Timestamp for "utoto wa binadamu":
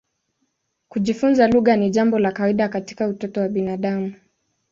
3.07-4.13